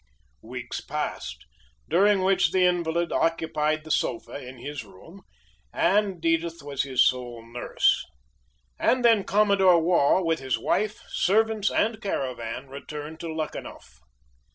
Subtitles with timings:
[0.41, 1.45] Weeks passed,
[1.87, 5.21] during which the invalid occupied the sofa in his room
[5.71, 8.03] and Edith was his sole nurse.
[8.79, 13.99] And then Commodore Waugh, with his wife, servants and caravan returned to Luckenough.